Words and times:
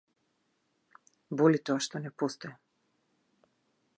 Боли 1.41 1.59
тоа 1.69 1.79
што 1.87 1.95
не 2.07 2.11
постојам. 2.23 2.57